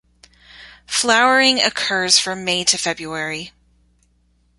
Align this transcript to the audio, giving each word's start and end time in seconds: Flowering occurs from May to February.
Flowering 0.87 1.59
occurs 1.59 2.17
from 2.17 2.43
May 2.43 2.63
to 2.63 2.75
February. 2.75 3.51